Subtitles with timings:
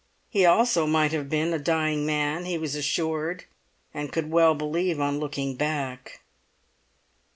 [0.31, 3.43] He also might have been a dying man, he was assured,
[3.93, 6.21] and could well believe on looking back.